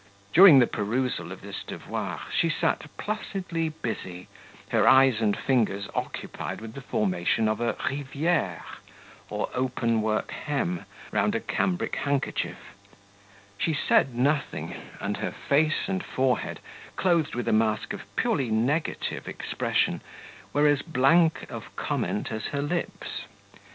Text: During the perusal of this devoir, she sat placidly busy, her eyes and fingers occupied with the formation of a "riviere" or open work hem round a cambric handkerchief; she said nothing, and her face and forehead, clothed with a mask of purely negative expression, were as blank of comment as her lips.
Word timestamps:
During 0.33 0.57
the 0.57 0.65
perusal 0.65 1.31
of 1.31 1.41
this 1.41 1.61
devoir, 1.63 2.21
she 2.35 2.49
sat 2.49 2.87
placidly 2.97 3.69
busy, 3.69 4.29
her 4.69 4.87
eyes 4.87 5.21
and 5.21 5.37
fingers 5.37 5.87
occupied 5.93 6.59
with 6.59 6.73
the 6.73 6.81
formation 6.81 7.47
of 7.47 7.61
a 7.61 7.75
"riviere" 7.87 8.63
or 9.29 9.51
open 9.53 10.01
work 10.01 10.31
hem 10.31 10.85
round 11.11 11.35
a 11.35 11.39
cambric 11.39 11.97
handkerchief; 11.97 12.57
she 13.59 13.75
said 13.75 14.15
nothing, 14.15 14.73
and 14.99 15.17
her 15.17 15.29
face 15.47 15.87
and 15.87 16.03
forehead, 16.03 16.61
clothed 16.95 17.35
with 17.35 17.47
a 17.47 17.53
mask 17.53 17.93
of 17.93 18.01
purely 18.15 18.49
negative 18.49 19.27
expression, 19.27 20.01
were 20.51 20.65
as 20.65 20.81
blank 20.81 21.45
of 21.51 21.75
comment 21.75 22.31
as 22.31 22.45
her 22.45 22.61
lips. 22.63 23.25